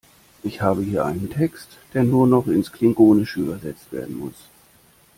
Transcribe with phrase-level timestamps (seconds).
[0.41, 4.49] Ich habe hier einen Text, der nur noch ins Klingonische übersetzt werden muss.